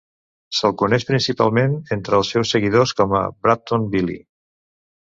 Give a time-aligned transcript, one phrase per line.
[0.59, 4.23] Se'l coneix, principalment entre els seus seguidors, com a "Braptom Billy".